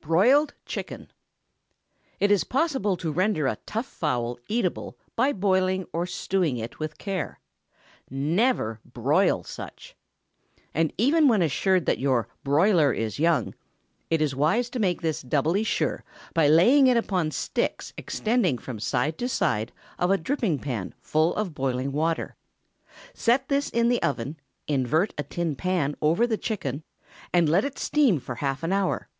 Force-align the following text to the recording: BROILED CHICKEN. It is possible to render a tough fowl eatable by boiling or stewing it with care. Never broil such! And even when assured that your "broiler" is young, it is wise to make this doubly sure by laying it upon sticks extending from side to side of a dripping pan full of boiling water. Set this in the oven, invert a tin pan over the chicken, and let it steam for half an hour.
BROILED 0.00 0.54
CHICKEN. 0.64 1.10
It 2.18 2.30
is 2.30 2.44
possible 2.44 2.96
to 2.96 3.12
render 3.12 3.46
a 3.46 3.58
tough 3.66 3.84
fowl 3.84 4.38
eatable 4.48 4.96
by 5.16 5.34
boiling 5.34 5.84
or 5.92 6.06
stewing 6.06 6.56
it 6.56 6.78
with 6.78 6.96
care. 6.96 7.40
Never 8.08 8.80
broil 8.86 9.44
such! 9.44 9.94
And 10.72 10.94
even 10.96 11.28
when 11.28 11.42
assured 11.42 11.84
that 11.84 11.98
your 11.98 12.26
"broiler" 12.42 12.90
is 12.90 13.18
young, 13.18 13.54
it 14.08 14.22
is 14.22 14.34
wise 14.34 14.70
to 14.70 14.78
make 14.78 15.02
this 15.02 15.20
doubly 15.20 15.62
sure 15.62 16.02
by 16.32 16.48
laying 16.48 16.86
it 16.86 16.96
upon 16.96 17.30
sticks 17.30 17.92
extending 17.98 18.56
from 18.56 18.80
side 18.80 19.18
to 19.18 19.28
side 19.28 19.72
of 19.98 20.10
a 20.10 20.16
dripping 20.16 20.58
pan 20.58 20.94
full 21.02 21.34
of 21.36 21.54
boiling 21.54 21.92
water. 21.92 22.34
Set 23.12 23.50
this 23.50 23.68
in 23.68 23.90
the 23.90 24.02
oven, 24.02 24.40
invert 24.66 25.12
a 25.18 25.22
tin 25.22 25.54
pan 25.54 25.94
over 26.00 26.26
the 26.26 26.38
chicken, 26.38 26.82
and 27.30 27.46
let 27.50 27.62
it 27.62 27.78
steam 27.78 28.18
for 28.18 28.36
half 28.36 28.62
an 28.62 28.72
hour. 28.72 29.10